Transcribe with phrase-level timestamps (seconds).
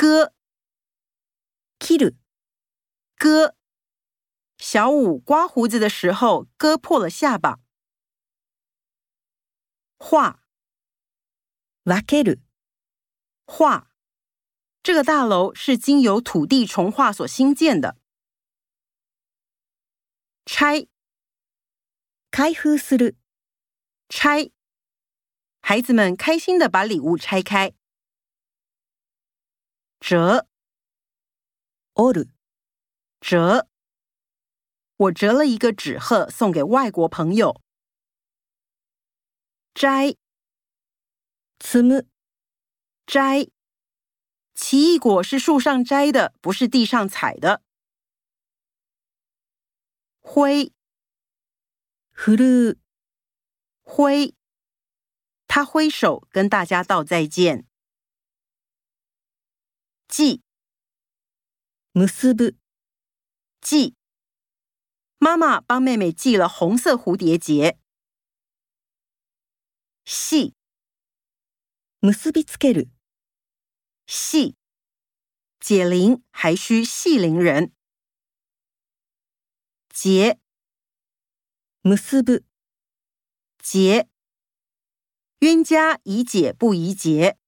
[0.00, 0.32] 割，
[1.78, 2.16] 切る。
[3.18, 3.54] 割，
[4.56, 7.60] 小五刮胡子的时候割破了下巴。
[9.98, 10.40] 画，
[11.82, 12.40] 描ける。
[13.44, 13.90] 画，
[14.82, 17.98] 这个大楼是经由土地重划所新建的。
[20.46, 20.86] 拆，
[22.30, 23.16] 開封する。
[24.08, 24.50] 拆，
[25.60, 27.74] 孩子们开心的把礼物拆开。
[30.00, 30.46] 折
[31.92, 32.26] o r
[33.20, 33.68] 折，
[34.96, 37.60] 我折了一个纸鹤送给外国朋友。
[39.74, 40.12] 摘
[41.58, 42.06] t s
[43.06, 43.46] 摘，
[44.54, 47.62] 奇异果是树上摘的，不是地上采的。
[50.20, 50.72] 灰。
[52.12, 52.74] h u
[53.82, 54.34] 挥，
[55.46, 57.69] 他挥手跟大家道再见。
[60.12, 60.42] 系，
[61.94, 62.56] 結ぶ，
[63.62, 63.94] 系，
[65.20, 67.78] 媽媽幫妹妹系了紅色蝴蝶結。
[70.04, 70.52] 系，
[72.00, 72.90] 結繫。
[72.90, 72.90] 繫，
[74.08, 74.56] 系，
[75.60, 77.72] 結铃还需系铃人。
[79.92, 80.38] 結，
[81.84, 82.44] 結束。
[83.62, 84.08] 結，
[85.38, 87.39] 冤家宜解不宜結。